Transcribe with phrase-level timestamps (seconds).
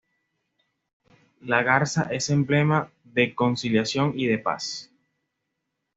[1.41, 4.89] La garza es emblema de conciliación y de paz.